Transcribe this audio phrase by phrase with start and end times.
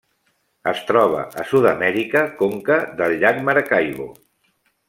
[0.71, 4.13] Es troba a Sud-amèrica: conca del llac Maracaibo.